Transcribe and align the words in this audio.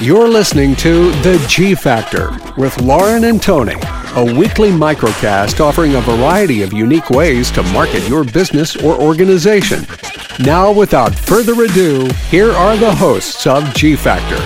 You're 0.00 0.26
listening 0.26 0.74
to 0.76 1.12
The 1.22 1.44
G 1.48 1.76
Factor 1.76 2.36
with 2.56 2.80
Lauren 2.80 3.22
and 3.22 3.40
Tony, 3.40 3.76
a 4.16 4.24
weekly 4.36 4.70
microcast 4.70 5.60
offering 5.60 5.94
a 5.94 6.00
variety 6.00 6.62
of 6.62 6.72
unique 6.72 7.08
ways 7.10 7.52
to 7.52 7.62
market 7.62 8.08
your 8.08 8.24
business 8.24 8.74
or 8.74 9.00
organization. 9.00 9.86
Now, 10.40 10.72
without 10.72 11.14
further 11.14 11.52
ado, 11.62 12.10
here 12.30 12.50
are 12.50 12.76
the 12.76 12.92
hosts 12.92 13.46
of 13.46 13.72
G 13.74 13.94
Factor 13.94 14.40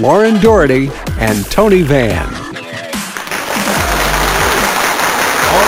Lauren 0.00 0.40
Doherty 0.40 0.90
and 1.20 1.44
Tony 1.52 1.82
Van. 1.82 2.26
All 2.26 2.42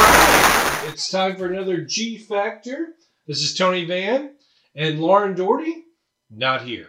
right, 0.02 0.84
it's 0.88 1.08
time 1.08 1.36
for 1.36 1.46
another 1.46 1.82
G 1.82 2.18
Factor. 2.18 2.88
This 3.28 3.40
is 3.40 3.54
Tony 3.54 3.84
Van 3.84 4.32
and 4.80 4.98
Lauren 4.98 5.34
Doherty, 5.34 5.84
not 6.30 6.62
here. 6.62 6.88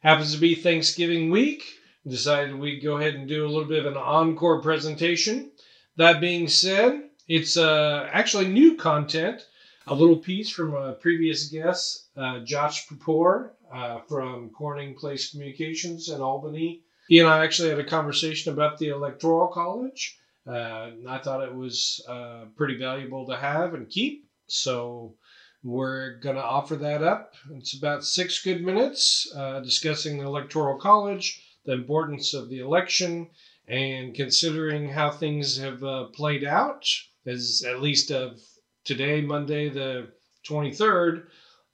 Happens 0.00 0.32
to 0.32 0.40
be 0.40 0.54
Thanksgiving 0.54 1.28
week. 1.28 1.64
Decided 2.06 2.54
we'd 2.54 2.84
go 2.84 2.98
ahead 2.98 3.16
and 3.16 3.26
do 3.26 3.44
a 3.44 3.48
little 3.48 3.68
bit 3.68 3.84
of 3.84 3.90
an 3.90 3.98
encore 3.98 4.62
presentation. 4.62 5.50
That 5.96 6.20
being 6.20 6.46
said, 6.46 7.02
it's 7.26 7.56
uh, 7.56 8.08
actually 8.12 8.46
new 8.46 8.76
content. 8.76 9.44
A 9.88 9.94
little 9.94 10.18
piece 10.18 10.50
from 10.50 10.74
a 10.74 10.92
previous 10.92 11.48
guest, 11.48 12.10
uh, 12.16 12.38
Josh 12.44 12.86
Poupore 12.86 13.50
uh, 13.74 13.98
from 14.08 14.50
Corning 14.50 14.94
Place 14.94 15.32
Communications 15.32 16.10
in 16.10 16.20
Albany. 16.20 16.82
He 17.08 17.18
and 17.18 17.28
I 17.28 17.42
actually 17.42 17.70
had 17.70 17.80
a 17.80 17.84
conversation 17.84 18.52
about 18.52 18.78
the 18.78 18.90
Electoral 18.90 19.48
College. 19.48 20.16
Uh, 20.46 20.90
I 21.08 21.18
thought 21.18 21.42
it 21.42 21.52
was 21.52 22.04
uh, 22.08 22.44
pretty 22.56 22.78
valuable 22.78 23.26
to 23.26 23.36
have 23.36 23.74
and 23.74 23.88
keep. 23.88 24.28
So 24.46 25.16
we're 25.64 26.18
going 26.18 26.36
to 26.36 26.42
offer 26.42 26.76
that 26.76 27.02
up. 27.02 27.34
It's 27.52 27.76
about 27.76 28.04
six 28.04 28.42
good 28.42 28.64
minutes 28.64 29.32
uh, 29.36 29.60
discussing 29.60 30.18
the 30.18 30.26
Electoral 30.26 30.78
College, 30.78 31.42
the 31.64 31.72
importance 31.72 32.34
of 32.34 32.48
the 32.48 32.58
election, 32.58 33.28
and 33.68 34.14
considering 34.14 34.88
how 34.88 35.10
things 35.10 35.56
have 35.58 35.82
uh, 35.84 36.04
played 36.06 36.44
out, 36.44 36.84
as 37.26 37.64
at 37.66 37.80
least 37.80 38.10
of 38.10 38.40
today, 38.84 39.20
Monday, 39.20 39.68
the 39.68 40.08
23rd, 40.48 41.24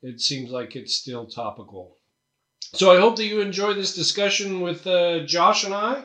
it 0.02 0.20
seems 0.20 0.50
like 0.50 0.76
it's 0.76 0.94
still 0.94 1.26
topical. 1.26 1.96
So 2.60 2.94
I 2.94 3.00
hope 3.00 3.16
that 3.16 3.24
you 3.24 3.40
enjoy 3.40 3.72
this 3.72 3.94
discussion 3.94 4.60
with 4.60 4.86
uh, 4.86 5.20
Josh 5.20 5.64
and 5.64 5.72
I. 5.72 6.04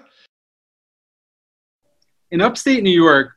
In 2.31 2.41
upstate 2.41 2.81
New 2.81 2.89
York, 2.89 3.33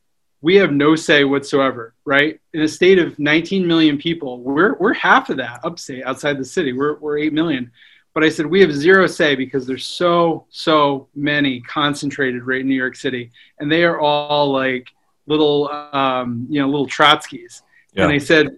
we 0.46 0.54
have 0.54 0.70
no 0.70 0.94
say 0.94 1.24
whatsoever, 1.24 1.92
right? 2.04 2.38
In 2.52 2.62
a 2.62 2.68
state 2.68 3.00
of 3.00 3.18
19 3.18 3.66
million 3.66 3.98
people, 3.98 4.40
we're, 4.42 4.76
we're 4.76 4.94
half 4.94 5.28
of 5.28 5.38
that 5.38 5.58
upstate 5.64 6.04
outside 6.04 6.38
the 6.38 6.44
city. 6.44 6.72
We're, 6.72 7.00
we're 7.00 7.18
8 7.18 7.32
million. 7.32 7.72
But 8.14 8.22
I 8.22 8.28
said 8.28 8.46
we 8.46 8.60
have 8.60 8.72
zero 8.72 9.08
say 9.08 9.34
because 9.34 9.66
there's 9.66 9.84
so, 9.84 10.46
so 10.50 11.08
many 11.16 11.62
concentrated 11.62 12.44
right 12.44 12.60
in 12.60 12.68
New 12.68 12.76
York 12.76 12.94
City. 12.94 13.32
And 13.58 13.72
they 13.72 13.82
are 13.82 13.98
all 13.98 14.52
like 14.52 14.86
little, 15.26 15.68
um, 15.68 16.46
you 16.48 16.60
know, 16.60 16.68
little 16.68 16.86
Trotskys. 16.86 17.62
Yeah. 17.92 18.04
And 18.04 18.12
I 18.12 18.18
said, 18.18 18.56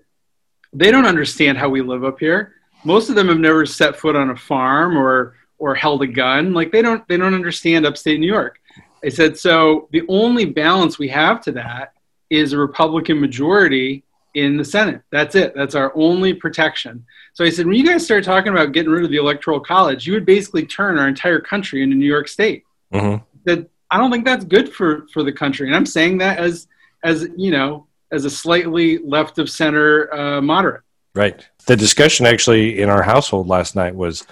they 0.74 0.90
don't 0.90 1.06
understand 1.06 1.56
how 1.56 1.70
we 1.70 1.80
live 1.80 2.04
up 2.04 2.20
here. 2.20 2.52
Most 2.84 3.08
of 3.08 3.14
them 3.14 3.28
have 3.28 3.38
never 3.38 3.64
set 3.64 3.96
foot 3.96 4.14
on 4.14 4.28
a 4.28 4.36
farm 4.36 4.94
or, 4.94 5.36
or 5.56 5.74
held 5.74 6.02
a 6.02 6.06
gun. 6.06 6.52
Like 6.52 6.70
they 6.70 6.82
don't, 6.82 7.08
they 7.08 7.16
don't 7.16 7.32
understand 7.32 7.86
upstate 7.86 8.20
New 8.20 8.30
York. 8.30 8.60
I 9.04 9.08
said, 9.08 9.38
so 9.38 9.88
the 9.92 10.02
only 10.08 10.44
balance 10.44 10.98
we 10.98 11.08
have 11.08 11.40
to 11.42 11.52
that 11.52 11.94
is 12.30 12.52
a 12.52 12.58
Republican 12.58 13.20
majority 13.20 14.04
in 14.34 14.56
the 14.56 14.64
Senate. 14.64 15.02
That's 15.10 15.34
it. 15.34 15.54
That's 15.54 15.74
our 15.74 15.92
only 15.96 16.34
protection. 16.34 17.04
So 17.34 17.44
I 17.44 17.50
said, 17.50 17.66
when 17.66 17.76
you 17.76 17.86
guys 17.86 18.04
start 18.04 18.24
talking 18.24 18.52
about 18.52 18.72
getting 18.72 18.90
rid 18.90 19.04
of 19.04 19.10
the 19.10 19.16
Electoral 19.16 19.60
College, 19.60 20.06
you 20.06 20.12
would 20.12 20.26
basically 20.26 20.66
turn 20.66 20.98
our 20.98 21.08
entire 21.08 21.40
country 21.40 21.82
into 21.82 21.96
New 21.96 22.06
York 22.06 22.28
State. 22.28 22.64
Mm-hmm. 22.92 23.24
That 23.44 23.70
I 23.90 23.98
don't 23.98 24.10
think 24.10 24.24
that's 24.24 24.44
good 24.44 24.72
for 24.72 25.06
for 25.12 25.22
the 25.22 25.32
country, 25.32 25.66
and 25.66 25.76
I'm 25.76 25.86
saying 25.86 26.18
that 26.18 26.38
as 26.38 26.66
as 27.04 27.28
you 27.36 27.50
know 27.50 27.86
as 28.12 28.24
a 28.24 28.30
slightly 28.30 28.98
left 28.98 29.38
of 29.38 29.48
center 29.48 30.12
uh, 30.12 30.40
moderate. 30.40 30.82
Right. 31.14 31.44
The 31.66 31.76
discussion 31.76 32.26
actually 32.26 32.80
in 32.80 32.88
our 32.88 33.02
household 33.02 33.48
last 33.48 33.74
night 33.74 33.94
was 33.94 34.26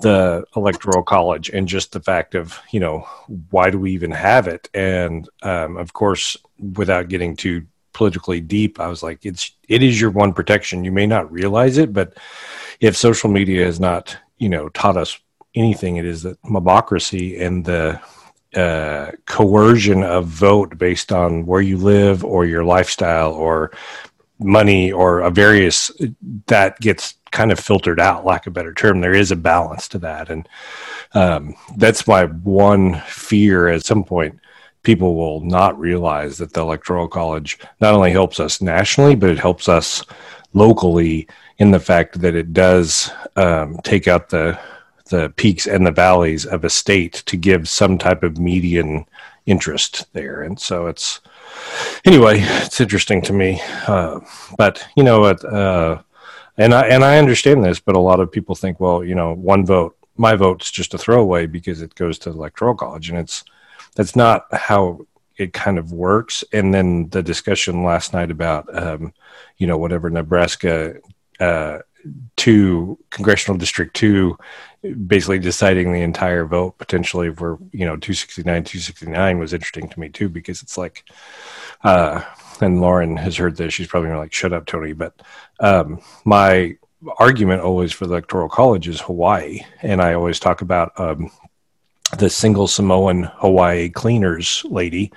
the 0.00 0.44
electoral 0.56 1.02
college 1.02 1.50
and 1.50 1.68
just 1.68 1.92
the 1.92 2.00
fact 2.00 2.34
of 2.34 2.58
you 2.70 2.80
know 2.80 3.06
why 3.50 3.70
do 3.70 3.78
we 3.78 3.92
even 3.92 4.10
have 4.10 4.46
it 4.46 4.68
and 4.72 5.28
um, 5.42 5.76
of 5.76 5.92
course 5.92 6.36
without 6.76 7.08
getting 7.08 7.36
too 7.36 7.66
politically 7.92 8.40
deep 8.40 8.80
i 8.80 8.86
was 8.86 9.02
like 9.02 9.26
it's 9.26 9.52
it 9.68 9.82
is 9.82 10.00
your 10.00 10.10
one 10.10 10.32
protection 10.32 10.84
you 10.84 10.92
may 10.92 11.06
not 11.06 11.30
realize 11.30 11.76
it 11.76 11.92
but 11.92 12.16
if 12.80 12.96
social 12.96 13.28
media 13.28 13.64
has 13.64 13.78
not 13.80 14.16
you 14.38 14.48
know 14.48 14.68
taught 14.70 14.96
us 14.96 15.18
anything 15.54 15.96
it 15.96 16.06
is 16.06 16.22
that 16.22 16.40
mobocracy 16.42 17.40
and 17.40 17.64
the 17.64 18.00
uh, 18.56 19.12
coercion 19.26 20.02
of 20.02 20.26
vote 20.26 20.76
based 20.76 21.12
on 21.12 21.46
where 21.46 21.60
you 21.60 21.76
live 21.76 22.24
or 22.24 22.44
your 22.44 22.64
lifestyle 22.64 23.32
or 23.32 23.70
money 24.40 24.90
or 24.90 25.20
a 25.20 25.30
various 25.30 25.90
that 26.46 26.78
gets 26.80 27.14
kind 27.30 27.52
of 27.52 27.60
filtered 27.60 28.00
out 28.00 28.24
lack 28.24 28.46
of 28.46 28.52
better 28.52 28.74
term. 28.74 29.00
There 29.00 29.14
is 29.14 29.30
a 29.30 29.36
balance 29.36 29.86
to 29.88 29.98
that. 29.98 30.30
And 30.30 30.48
um, 31.14 31.54
that's 31.76 32.06
my 32.06 32.24
one 32.24 33.00
fear 33.06 33.68
at 33.68 33.84
some 33.84 34.04
point 34.04 34.38
people 34.82 35.14
will 35.14 35.40
not 35.40 35.78
realize 35.78 36.38
that 36.38 36.54
the 36.54 36.60
electoral 36.60 37.06
college 37.06 37.58
not 37.80 37.94
only 37.94 38.10
helps 38.10 38.40
us 38.40 38.62
nationally 38.62 39.14
but 39.14 39.28
it 39.28 39.38
helps 39.38 39.68
us 39.68 40.04
locally 40.54 41.28
in 41.58 41.70
the 41.70 41.78
fact 41.78 42.20
that 42.20 42.34
it 42.34 42.52
does 42.52 43.10
um, 43.36 43.78
take 43.84 44.08
out 44.08 44.30
the 44.30 44.58
the 45.10 45.28
peaks 45.36 45.66
and 45.66 45.84
the 45.84 45.90
valleys 45.90 46.46
of 46.46 46.64
a 46.64 46.70
state 46.70 47.22
to 47.26 47.36
give 47.36 47.68
some 47.68 47.98
type 47.98 48.22
of 48.22 48.38
median 48.38 49.04
interest 49.44 50.06
there. 50.12 50.42
And 50.42 50.58
so 50.58 50.86
it's 50.86 51.20
anyway, 52.04 52.40
it's 52.40 52.80
interesting 52.80 53.22
to 53.22 53.32
me. 53.32 53.60
Uh, 53.86 54.20
but 54.56 54.86
you 54.96 55.04
know 55.04 55.20
what? 55.20 55.44
Uh, 55.44 56.02
and 56.56 56.74
I 56.74 56.88
and 56.88 57.04
I 57.04 57.18
understand 57.18 57.64
this, 57.64 57.80
but 57.80 57.96
a 57.96 58.00
lot 58.00 58.20
of 58.20 58.30
people 58.30 58.54
think, 58.54 58.80
well, 58.80 59.04
you 59.04 59.14
know, 59.14 59.34
one 59.34 59.64
vote, 59.64 59.96
my 60.16 60.34
vote's 60.34 60.70
just 60.70 60.94
a 60.94 60.98
throwaway 60.98 61.46
because 61.46 61.80
it 61.80 61.94
goes 61.94 62.18
to 62.20 62.30
the 62.30 62.36
electoral 62.36 62.74
college, 62.74 63.08
and 63.08 63.18
it's 63.18 63.44
that's 63.94 64.14
not 64.14 64.46
how 64.52 65.00
it 65.36 65.52
kind 65.54 65.78
of 65.78 65.92
works. 65.92 66.44
And 66.52 66.74
then 66.74 67.08
the 67.08 67.22
discussion 67.22 67.82
last 67.82 68.12
night 68.12 68.30
about, 68.30 68.66
um, 68.76 69.14
you 69.56 69.66
know, 69.66 69.78
whatever 69.78 70.10
Nebraska 70.10 70.96
uh, 71.40 71.78
two 72.36 72.98
congressional 73.10 73.58
district 73.58 73.94
two 73.94 74.36
basically 75.06 75.38
deciding 75.38 75.92
the 75.92 76.00
entire 76.00 76.44
vote 76.44 76.78
potentially 76.78 77.32
for 77.34 77.58
you 77.72 77.84
know 77.84 77.96
269 77.96 78.64
269 78.64 79.38
was 79.38 79.52
interesting 79.52 79.88
to 79.88 80.00
me 80.00 80.08
too 80.08 80.28
because 80.28 80.62
it's 80.62 80.78
like 80.78 81.04
uh 81.84 82.22
and 82.60 82.80
lauren 82.80 83.16
has 83.16 83.36
heard 83.36 83.56
this 83.56 83.74
she's 83.74 83.86
probably 83.86 84.10
like 84.10 84.32
shut 84.32 84.52
up 84.52 84.66
tony 84.66 84.92
but 84.92 85.20
um 85.60 86.00
my 86.24 86.74
argument 87.18 87.62
always 87.62 87.92
for 87.92 88.06
the 88.06 88.12
electoral 88.12 88.48
college 88.48 88.88
is 88.88 89.00
hawaii 89.00 89.60
and 89.82 90.00
i 90.00 90.14
always 90.14 90.40
talk 90.40 90.62
about 90.62 90.98
um 90.98 91.30
the 92.18 92.28
single 92.28 92.66
Samoan 92.66 93.24
Hawaii 93.36 93.88
cleaners 93.88 94.64
lady 94.68 95.12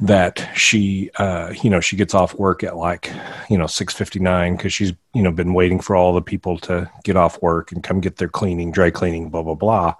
that 0.00 0.48
she 0.54 1.10
uh, 1.16 1.52
you 1.62 1.70
know 1.70 1.80
she 1.80 1.96
gets 1.96 2.14
off 2.14 2.34
work 2.34 2.62
at 2.64 2.76
like 2.76 3.12
you 3.48 3.58
know 3.58 3.64
6:59 3.64 4.58
cuz 4.58 4.72
she's 4.72 4.92
you 5.14 5.22
know 5.22 5.30
been 5.30 5.54
waiting 5.54 5.80
for 5.80 5.96
all 5.96 6.12
the 6.14 6.22
people 6.22 6.58
to 6.58 6.90
get 7.04 7.16
off 7.16 7.40
work 7.42 7.72
and 7.72 7.82
come 7.82 8.00
get 8.00 8.16
their 8.16 8.28
cleaning 8.28 8.70
dry 8.70 8.90
cleaning 8.90 9.28
blah 9.28 9.42
blah 9.42 9.54
blah 9.54 9.94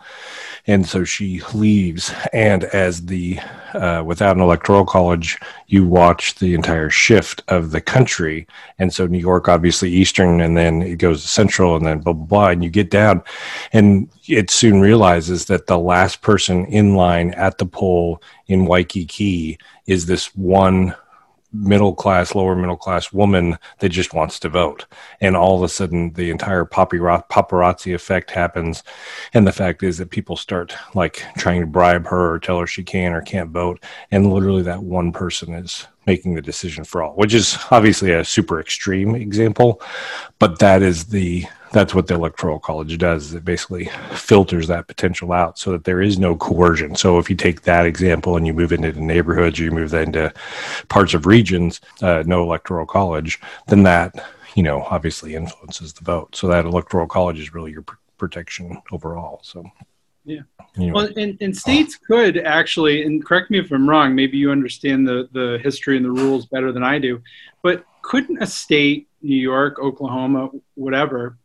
and 0.67 0.87
so 0.87 1.05
she 1.05 1.43
leaves. 1.55 2.13
And 2.33 2.65
as 2.65 3.07
the 3.07 3.39
uh, 3.75 4.03
without 4.05 4.37
an 4.37 4.43
electoral 4.43 4.85
college 4.85 5.39
you 5.69 5.87
watch 5.87 6.35
the 6.37 6.55
entire 6.55 6.91
shift 6.91 7.43
of 7.49 7.71
the 7.71 7.81
country. 7.81 8.47
And 8.79 8.93
so 8.93 9.07
New 9.07 9.19
York 9.19 9.49
obviously 9.49 9.91
eastern 9.91 10.41
and 10.41 10.57
then 10.57 10.83
it 10.83 10.97
goes 10.97 11.23
central 11.23 11.77
and 11.77 11.87
then 11.87 12.01
blah 12.01 12.13
blah 12.13 12.27
blah. 12.27 12.49
And 12.49 12.65
you 12.65 12.71
get 12.71 12.91
down 12.91 13.23
and 13.73 14.09
it 14.29 14.51
soon 14.51 14.81
realizes 14.81 15.47
that 15.47 15.67
the 15.67 15.79
last 15.79 16.23
person 16.23 16.67
in 16.67 16.95
line 16.95 17.33
at 17.35 17.59
the 17.59 17.67
poll 17.67 18.23
in 18.47 18.67
Waikiki 18.67 19.59
is 19.87 20.07
this 20.07 20.35
one 20.35 20.95
middle 21.53 21.95
class, 21.95 22.35
lower 22.35 22.55
middle 22.55 22.77
class 22.77 23.13
woman 23.13 23.59
that 23.79 23.89
just 23.89 24.15
wants 24.15 24.39
to 24.41 24.49
vote. 24.49 24.87
And 25.21 25.37
all 25.37 25.57
of 25.57 25.63
a 25.63 25.69
sudden, 25.69 26.13
the 26.13 26.31
entire 26.31 26.65
paparazzi 26.65 27.95
effect 27.95 28.31
happens. 28.31 28.83
And 29.35 29.47
the 29.47 29.53
fact 29.53 29.83
is 29.83 29.99
that 29.99 30.11
people 30.11 30.37
start 30.37 30.75
like 30.95 31.25
trying 31.37 31.61
to 31.61 31.67
bribe 31.67 32.07
her 32.07 32.33
or 32.35 32.39
tell 32.39 32.59
her 32.59 32.67
she 32.67 32.83
can 32.83 33.13
or 33.13 33.23
can't 33.23 33.51
vote. 33.51 33.83
And 34.11 34.33
literally, 34.33 34.63
that 34.63 34.83
one 34.83 35.13
person 35.13 35.55
is 35.55 35.87
making 36.07 36.35
the 36.35 36.43
decision 36.43 36.85
for 36.85 37.03
all, 37.03 37.15
which 37.15 37.35
is 37.35 37.59
obviously 37.71 38.13
a 38.13 38.25
super 38.25 38.61
extreme 38.61 39.15
example. 39.15 39.81
But 40.39 40.59
that 40.59 40.83
is 40.83 41.07
the 41.07 41.47
that's 41.73 41.95
what 41.95 42.09
the 42.09 42.15
electoral 42.15 42.59
college 42.59 42.99
does 42.99 43.33
it 43.33 43.45
basically 43.45 43.85
filters 44.11 44.67
that 44.67 44.89
potential 44.89 45.33
out 45.33 45.57
so 45.57 45.71
that 45.71 45.85
there 45.85 46.03
is 46.03 46.19
no 46.19 46.35
coercion 46.35 46.97
so 46.97 47.17
if 47.21 47.31
you 47.31 47.37
take 47.37 47.63
that 47.63 47.87
example 47.87 48.37
and 48.37 48.45
you 48.45 48.53
move 48.53 48.73
into 48.73 48.91
neighborhoods 49.01 49.61
or 49.61 49.63
you 49.63 49.71
move 49.71 49.91
that 49.91 50.03
into 50.03 50.35
parts 50.89 51.15
of 51.15 51.27
regions 51.27 51.81
uh, 52.03 52.25
no 52.27 52.43
electoral 52.43 52.85
college 52.85 53.39
then 53.69 53.85
that 53.85 54.13
you 54.55 54.63
know, 54.63 54.83
obviously 54.83 55.35
influences 55.35 55.93
the 55.93 56.05
vote. 56.05 56.35
So 56.35 56.49
that 56.49 56.65
electoral 56.65 57.07
college 57.07 57.39
is 57.39 57.55
really 57.55 57.73
your 57.73 57.83
pr- 57.83 57.97
protection 58.19 58.81
overall. 58.93 59.41
So, 59.43 59.65
Yeah. 60.25 60.41
Anyway. 60.77 60.93
Well, 60.93 61.09
and, 61.17 61.37
and 61.41 61.57
states 61.57 61.97
could 61.97 62.39
actually, 62.39 63.05
and 63.05 63.25
correct 63.25 63.51
me 63.51 63.59
if 63.59 63.71
I'm 63.71 63.89
wrong, 63.89 64.15
maybe 64.15 64.37
you 64.37 64.51
understand 64.51 65.07
the, 65.07 65.29
the 65.33 65.59
history 65.63 65.97
and 65.97 66.05
the 66.05 66.11
rules 66.11 66.47
better 66.47 66.73
than 66.73 66.83
I 66.83 66.99
do, 66.99 67.23
but 67.63 67.85
couldn't 68.03 68.43
a 68.43 68.47
state, 68.47 69.09
New 69.23 69.37
York, 69.37 69.79
Oklahoma, 69.79 70.51
whatever, 70.75 71.37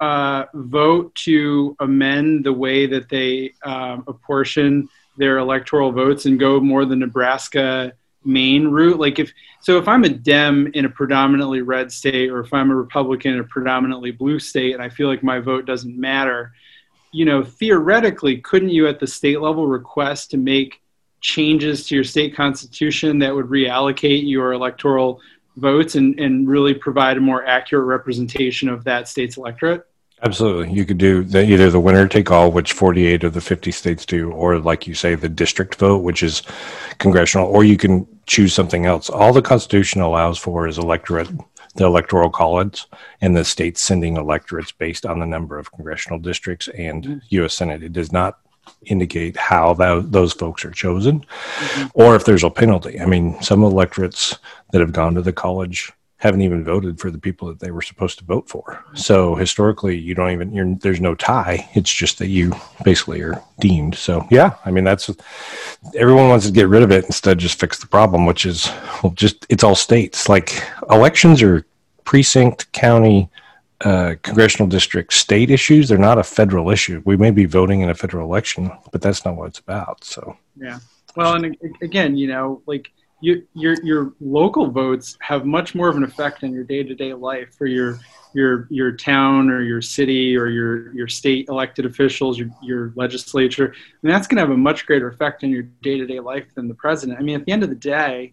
uh, 0.00 0.44
vote 0.54 1.14
to 1.14 1.76
amend 1.80 2.44
the 2.44 2.52
way 2.52 2.86
that 2.86 3.08
they 3.08 3.52
um, 3.64 4.04
apportion 4.06 4.88
their 5.16 5.38
electoral 5.38 5.92
votes 5.92 6.24
and 6.24 6.40
go 6.40 6.60
more 6.60 6.84
the 6.84 6.96
Nebraska 6.96 7.92
Maine 8.24 8.68
route? 8.68 8.98
Like 8.98 9.18
if 9.18 9.32
so, 9.60 9.78
if 9.78 9.88
I'm 9.88 10.04
a 10.04 10.08
Dem 10.08 10.70
in 10.74 10.84
a 10.84 10.88
predominantly 10.88 11.62
red 11.62 11.92
state, 11.92 12.30
or 12.30 12.40
if 12.40 12.52
I'm 12.52 12.70
a 12.70 12.76
Republican 12.76 13.34
in 13.34 13.40
a 13.40 13.44
predominantly 13.44 14.10
blue 14.10 14.38
state, 14.38 14.72
and 14.72 14.82
I 14.82 14.88
feel 14.88 15.08
like 15.08 15.22
my 15.22 15.38
vote 15.38 15.66
doesn't 15.66 15.98
matter, 15.98 16.52
you 17.12 17.24
know, 17.24 17.42
theoretically, 17.42 18.38
couldn't 18.38 18.70
you 18.70 18.86
at 18.86 19.00
the 19.00 19.06
state 19.06 19.40
level 19.40 19.66
request 19.66 20.30
to 20.30 20.36
make 20.36 20.80
changes 21.20 21.86
to 21.86 21.94
your 21.94 22.04
state 22.04 22.34
constitution 22.34 23.18
that 23.18 23.34
would 23.34 23.46
reallocate 23.46 24.28
your 24.28 24.52
electoral 24.52 25.20
votes 25.56 25.94
and, 25.94 26.18
and 26.18 26.48
really 26.48 26.74
provide 26.74 27.16
a 27.16 27.20
more 27.20 27.44
accurate 27.44 27.86
representation 27.86 28.68
of 28.68 28.84
that 28.84 29.08
state's 29.08 29.36
electorate? 29.36 29.86
Absolutely. 30.22 30.72
You 30.74 30.84
could 30.84 30.98
do 30.98 31.24
the, 31.24 31.42
either 31.42 31.70
the 31.70 31.80
winner 31.80 32.06
take 32.06 32.30
all, 32.30 32.52
which 32.52 32.74
48 32.74 33.24
of 33.24 33.32
the 33.32 33.40
50 33.40 33.70
states 33.70 34.04
do, 34.04 34.30
or 34.30 34.58
like 34.58 34.86
you 34.86 34.94
say, 34.94 35.14
the 35.14 35.30
district 35.30 35.76
vote, 35.76 35.98
which 35.98 36.22
is 36.22 36.42
congressional, 36.98 37.48
or 37.48 37.64
you 37.64 37.78
can 37.78 38.06
choose 38.26 38.52
something 38.52 38.84
else. 38.84 39.08
All 39.08 39.32
the 39.32 39.40
Constitution 39.40 40.02
allows 40.02 40.38
for 40.38 40.66
is 40.66 40.76
electorate, 40.76 41.28
the 41.74 41.84
electoral 41.84 42.30
college, 42.30 42.86
and 43.20 43.36
the 43.36 43.44
states 43.44 43.80
sending 43.80 44.16
electorates 44.16 44.72
based 44.72 45.06
on 45.06 45.18
the 45.20 45.26
number 45.26 45.58
of 45.58 45.72
congressional 45.72 46.18
districts 46.18 46.68
and 46.68 47.04
mm-hmm. 47.04 47.18
U.S. 47.30 47.54
Senate. 47.54 47.82
It 47.82 47.92
does 47.92 48.12
not 48.12 48.38
indicate 48.86 49.36
how 49.36 49.74
tho- 49.74 50.00
those 50.00 50.32
folks 50.32 50.64
are 50.64 50.70
chosen 50.70 51.20
mm-hmm. 51.20 51.88
or 51.94 52.16
if 52.16 52.24
there's 52.24 52.44
a 52.44 52.50
penalty. 52.50 53.00
I 53.00 53.06
mean, 53.06 53.40
some 53.42 53.62
electorates 53.62 54.38
that 54.72 54.80
have 54.80 54.92
gone 54.92 55.14
to 55.14 55.22
the 55.22 55.32
college 55.32 55.92
haven't 56.20 56.42
even 56.42 56.62
voted 56.62 57.00
for 57.00 57.10
the 57.10 57.18
people 57.18 57.48
that 57.48 57.60
they 57.60 57.70
were 57.70 57.80
supposed 57.80 58.18
to 58.18 58.24
vote 58.24 58.46
for. 58.46 58.84
So 58.94 59.34
historically, 59.34 59.98
you 59.98 60.14
don't 60.14 60.30
even 60.30 60.78
there's 60.78 61.00
no 61.00 61.14
tie. 61.14 61.68
It's 61.74 61.92
just 61.92 62.18
that 62.18 62.28
you 62.28 62.52
basically 62.84 63.22
are 63.22 63.42
deemed. 63.58 63.94
So 63.94 64.26
yeah, 64.30 64.56
I 64.64 64.70
mean 64.70 64.84
that's 64.84 65.10
everyone 65.96 66.28
wants 66.28 66.46
to 66.46 66.52
get 66.52 66.68
rid 66.68 66.82
of 66.82 66.92
it 66.92 67.06
instead 67.06 67.32
of 67.32 67.38
just 67.38 67.58
fix 67.58 67.78
the 67.78 67.86
problem, 67.86 68.26
which 68.26 68.44
is 68.44 68.70
well, 69.02 69.12
just 69.14 69.46
it's 69.48 69.64
all 69.64 69.74
states. 69.74 70.28
Like 70.28 70.62
elections 70.90 71.42
are 71.42 71.64
precinct, 72.04 72.70
county, 72.72 73.30
uh, 73.80 74.14
congressional 74.22 74.68
district, 74.68 75.14
state 75.14 75.50
issues. 75.50 75.88
They're 75.88 75.96
not 75.96 76.18
a 76.18 76.22
federal 76.22 76.70
issue. 76.70 77.00
We 77.06 77.16
may 77.16 77.30
be 77.30 77.46
voting 77.46 77.80
in 77.80 77.88
a 77.88 77.94
federal 77.94 78.26
election, 78.26 78.70
but 78.92 79.00
that's 79.00 79.24
not 79.24 79.36
what 79.36 79.46
it's 79.46 79.58
about. 79.58 80.04
So 80.04 80.36
Yeah. 80.54 80.80
Well, 81.16 81.34
and 81.34 81.56
again, 81.82 82.16
you 82.16 82.28
know, 82.28 82.62
like 82.66 82.92
you, 83.20 83.46
your 83.54 83.82
your 83.84 84.12
local 84.20 84.70
votes 84.70 85.16
have 85.20 85.44
much 85.44 85.74
more 85.74 85.88
of 85.88 85.96
an 85.96 86.04
effect 86.04 86.42
on 86.42 86.52
your 86.52 86.64
day 86.64 86.82
to 86.82 86.94
day 86.94 87.12
life 87.12 87.54
for 87.54 87.66
your 87.66 87.98
your 88.32 88.66
your 88.70 88.92
town 88.92 89.50
or 89.50 89.62
your 89.62 89.82
city 89.82 90.36
or 90.36 90.46
your 90.46 90.92
your 90.94 91.08
state 91.08 91.48
elected 91.48 91.86
officials, 91.86 92.38
your 92.38 92.48
your 92.62 92.92
legislature, 92.96 93.74
and 94.02 94.10
that's 94.10 94.26
going 94.26 94.36
to 94.36 94.42
have 94.42 94.50
a 94.50 94.56
much 94.56 94.86
greater 94.86 95.08
effect 95.08 95.44
on 95.44 95.50
your 95.50 95.62
day 95.82 95.98
to 95.98 96.06
day 96.06 96.20
life 96.20 96.46
than 96.54 96.68
the 96.68 96.74
president. 96.74 97.18
I 97.18 97.22
mean, 97.22 97.38
at 97.38 97.44
the 97.44 97.52
end 97.52 97.62
of 97.62 97.68
the 97.68 97.74
day, 97.74 98.32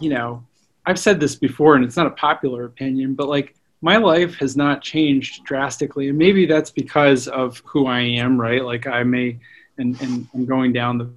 you 0.00 0.10
know, 0.10 0.44
I've 0.84 0.98
said 0.98 1.20
this 1.20 1.36
before, 1.36 1.76
and 1.76 1.84
it's 1.84 1.96
not 1.96 2.06
a 2.06 2.10
popular 2.10 2.64
opinion, 2.64 3.14
but 3.14 3.28
like 3.28 3.54
my 3.80 3.96
life 3.96 4.34
has 4.36 4.56
not 4.56 4.82
changed 4.82 5.44
drastically, 5.44 6.08
and 6.08 6.18
maybe 6.18 6.46
that's 6.46 6.70
because 6.70 7.28
of 7.28 7.62
who 7.64 7.86
I 7.86 8.00
am, 8.00 8.40
right? 8.40 8.64
Like 8.64 8.86
I 8.86 9.02
may, 9.02 9.38
and 9.78 10.00
and 10.02 10.28
I'm 10.34 10.44
going 10.44 10.72
down 10.72 10.98
the 10.98 11.10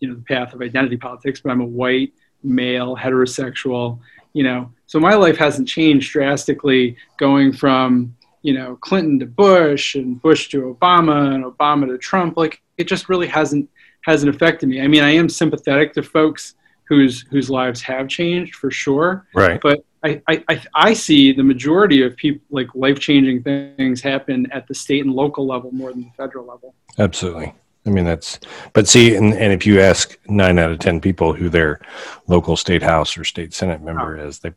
you 0.00 0.08
know 0.08 0.14
the 0.14 0.22
path 0.22 0.52
of 0.54 0.60
identity 0.62 0.96
politics 0.96 1.40
but 1.40 1.50
i'm 1.50 1.60
a 1.60 1.64
white 1.66 2.12
male 2.42 2.96
heterosexual 2.96 3.98
you 4.32 4.42
know. 4.42 4.70
So 4.86 5.00
my 5.00 5.14
life 5.14 5.38
hasn't 5.38 5.66
changed 5.66 6.12
drastically 6.12 6.96
going 7.16 7.52
from 7.54 8.14
you 8.42 8.52
know 8.52 8.76
clinton 8.82 9.18
to 9.20 9.26
bush 9.26 9.94
and 9.94 10.20
bush 10.20 10.48
to 10.50 10.76
obama 10.78 11.34
and 11.34 11.42
obama 11.44 11.86
to 11.88 11.96
trump. 11.98 12.36
Like 12.36 12.60
it 12.76 12.84
just 12.86 13.08
really 13.08 13.26
hasn't 13.26 13.68
hasn't 14.02 14.32
affected 14.34 14.68
me. 14.68 14.82
I 14.82 14.88
mean 14.88 15.02
i 15.02 15.10
am 15.10 15.28
sympathetic 15.30 15.94
to 15.94 16.02
folks 16.02 16.54
whose 16.86 17.22
whose 17.30 17.48
lives 17.50 17.80
have 17.82 18.08
changed 18.08 18.54
for 18.56 18.70
sure. 18.70 19.26
Right. 19.34 19.58
but 19.60 19.80
I, 20.04 20.20
I, 20.28 20.44
I- 20.48 20.62
I 20.74 20.92
see 20.92 21.32
the 21.32 21.42
majority 21.42 22.02
of 22.02 22.14
people 22.16 22.42
like 22.50 22.68
life 22.74 23.00
changing 23.00 23.42
things 23.42 24.02
happen 24.02 24.46
at 24.52 24.68
the 24.68 24.74
state 24.74 25.04
and 25.04 25.14
local 25.14 25.46
level 25.46 25.72
more 25.72 25.90
than 25.92 26.02
the 26.02 26.10
federal 26.16 26.46
level. 26.46 26.74
Absolutely. 26.98 27.54
I 27.86 27.90
mean, 27.90 28.04
that's, 28.04 28.40
but 28.72 28.88
see, 28.88 29.14
and, 29.14 29.32
and 29.34 29.52
if 29.52 29.64
you 29.64 29.80
ask 29.80 30.18
nine 30.28 30.58
out 30.58 30.72
of 30.72 30.78
10 30.80 31.00
people 31.00 31.32
who 31.32 31.48
their 31.48 31.80
local 32.26 32.56
state 32.56 32.82
house 32.82 33.16
or 33.16 33.24
state 33.24 33.54
senate 33.54 33.80
member 33.80 34.18
is, 34.18 34.40
they, 34.40 34.52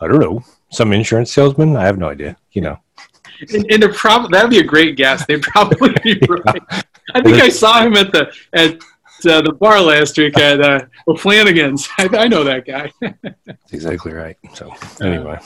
I 0.00 0.06
don't 0.06 0.20
know, 0.20 0.44
some 0.70 0.92
insurance 0.92 1.32
salesman? 1.32 1.76
I 1.76 1.84
have 1.84 1.98
no 1.98 2.08
idea, 2.08 2.36
you 2.52 2.62
know. 2.62 2.78
And, 3.52 3.66
and 3.70 3.82
they're 3.82 3.92
prob- 3.92 4.30
that'd 4.30 4.50
be 4.50 4.60
a 4.60 4.64
great 4.64 4.96
guess. 4.96 5.26
They'd 5.26 5.42
probably 5.42 5.92
be 6.02 6.20
right. 6.28 6.62
I 7.14 7.20
think 7.22 7.42
I 7.42 7.48
saw 7.48 7.82
him 7.82 7.96
at 7.96 8.12
the 8.12 8.32
at 8.52 8.76
uh, 9.24 9.42
the 9.42 9.52
bar 9.52 9.80
last 9.80 10.16
week 10.18 10.38
at 10.38 10.60
uh, 10.60 10.80
O'Flanagan's. 11.08 11.88
I, 11.98 12.08
I 12.12 12.28
know 12.28 12.44
that 12.44 12.66
guy. 12.66 12.92
That's 13.44 13.72
exactly 13.72 14.12
right. 14.12 14.36
So, 14.54 14.72
anyway, 15.00 15.38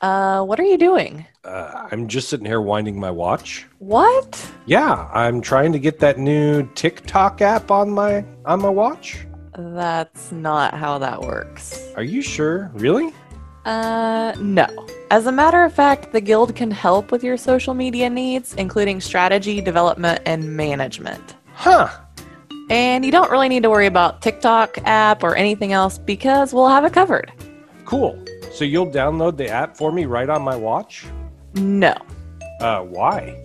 Uh, 0.00 0.42
what 0.44 0.58
are 0.58 0.64
you 0.64 0.78
doing? 0.78 1.26
Uh, 1.44 1.88
I'm 1.90 2.08
just 2.08 2.28
sitting 2.28 2.46
here 2.46 2.60
winding 2.60 2.98
my 2.98 3.10
watch. 3.10 3.66
What? 3.78 4.50
Yeah, 4.66 5.08
I'm 5.12 5.40
trying 5.40 5.72
to 5.72 5.78
get 5.78 5.98
that 6.00 6.18
new 6.18 6.68
TikTok 6.74 7.40
app 7.40 7.70
on 7.70 7.90
my 7.90 8.24
on 8.44 8.60
my 8.60 8.68
watch. 8.68 9.26
That's 9.56 10.32
not 10.32 10.74
how 10.74 10.98
that 10.98 11.20
works. 11.20 11.92
Are 11.96 12.02
you 12.02 12.22
sure? 12.22 12.70
Really? 12.74 13.12
Uh, 13.64 14.34
no. 14.38 14.66
As 15.10 15.26
a 15.26 15.32
matter 15.32 15.64
of 15.64 15.74
fact, 15.74 16.12
the 16.12 16.20
Guild 16.20 16.54
can 16.54 16.70
help 16.70 17.10
with 17.10 17.24
your 17.24 17.36
social 17.36 17.74
media 17.74 18.08
needs, 18.08 18.54
including 18.54 19.00
strategy, 19.00 19.60
development, 19.60 20.20
and 20.24 20.56
management. 20.56 21.36
Huh. 21.52 21.90
And 22.70 23.04
you 23.04 23.10
don't 23.10 23.30
really 23.30 23.48
need 23.48 23.64
to 23.64 23.70
worry 23.70 23.86
about 23.86 24.22
TikTok 24.22 24.78
app 24.84 25.24
or 25.24 25.34
anything 25.34 25.72
else 25.72 25.98
because 25.98 26.54
we'll 26.54 26.68
have 26.68 26.84
it 26.84 26.92
covered. 26.92 27.32
Cool. 27.84 28.24
So 28.52 28.64
you'll 28.64 28.90
download 28.90 29.36
the 29.36 29.48
app 29.48 29.76
for 29.76 29.90
me 29.90 30.04
right 30.04 30.28
on 30.28 30.42
my 30.42 30.54
watch? 30.54 31.04
No, 31.54 31.94
Uh, 32.60 32.82
why? 32.82 33.42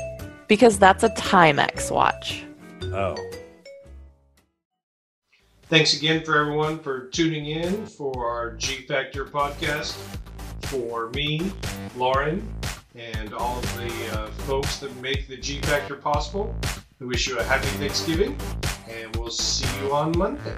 because 0.47 0.77
that's 0.77 1.03
a 1.03 1.09
Timex 1.09 1.89
watch. 1.91 2.43
Oh. 2.83 3.15
Thanks 5.63 5.97
again 5.97 6.23
for 6.23 6.37
everyone 6.39 6.77
for 6.79 7.07
tuning 7.07 7.47
in 7.47 7.87
for 7.87 8.29
our 8.29 8.53
G 8.55 8.85
Factor 8.87 9.25
podcast. 9.25 9.93
For 10.65 11.09
me, 11.11 11.51
Lauren, 11.95 12.47
and 12.95 13.33
all 13.33 13.57
of 13.59 13.77
the 13.77 14.19
uh, 14.19 14.27
folks 14.47 14.77
that 14.79 14.95
make 15.01 15.27
the 15.27 15.37
G 15.37 15.59
Factor 15.61 15.95
possible, 15.95 16.55
we 16.99 17.07
wish 17.07 17.27
you 17.27 17.37
a 17.39 17.43
happy 17.43 17.67
Thanksgiving, 17.79 18.37
and 18.89 19.15
we'll 19.15 19.29
see 19.31 19.67
you 19.83 19.93
on 19.93 20.15
Monday. 20.17 20.55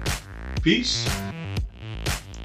Peace. 0.62 1.08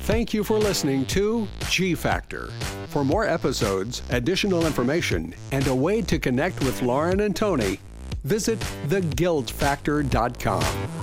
Thank 0.03 0.33
you 0.33 0.43
for 0.43 0.57
listening 0.57 1.05
to 1.07 1.47
G 1.69 1.95
Factor. 1.95 2.47
For 2.87 3.05
more 3.05 3.25
episodes, 3.25 4.01
additional 4.09 4.65
information, 4.65 5.33
and 5.53 5.65
a 5.67 5.73
way 5.73 6.01
to 6.01 6.19
connect 6.19 6.59
with 6.59 6.81
Lauren 6.81 7.21
and 7.21 7.33
Tony, 7.33 7.79
visit 8.25 8.59
theguildfactor.com. 8.89 11.02